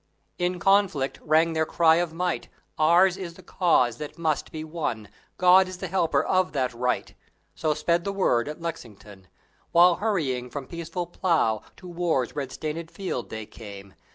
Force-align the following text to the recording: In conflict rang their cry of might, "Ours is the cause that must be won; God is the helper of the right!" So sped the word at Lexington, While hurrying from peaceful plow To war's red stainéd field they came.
In 0.39 0.57
conflict 0.57 1.19
rang 1.21 1.53
their 1.53 1.63
cry 1.67 1.97
of 1.97 2.11
might, 2.11 2.49
"Ours 2.79 3.17
is 3.17 3.35
the 3.35 3.43
cause 3.43 3.97
that 3.97 4.17
must 4.17 4.51
be 4.51 4.63
won; 4.63 5.07
God 5.37 5.67
is 5.67 5.77
the 5.77 5.87
helper 5.89 6.23
of 6.23 6.53
the 6.53 6.71
right!" 6.73 7.13
So 7.53 7.75
sped 7.75 8.03
the 8.03 8.11
word 8.11 8.47
at 8.47 8.59
Lexington, 8.59 9.27
While 9.73 9.97
hurrying 9.97 10.49
from 10.49 10.65
peaceful 10.65 11.05
plow 11.05 11.61
To 11.77 11.87
war's 11.87 12.35
red 12.35 12.49
stainéd 12.49 12.89
field 12.89 13.29
they 13.29 13.45
came. 13.45 13.93